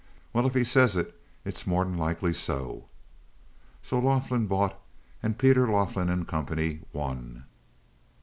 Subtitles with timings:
[0.33, 1.13] "Well, if he says it
[1.45, 2.85] it's more'n likely so."
[3.83, 4.81] So Laughlin bought,
[5.21, 6.79] and Peter Laughlin & Co.
[6.91, 7.43] won.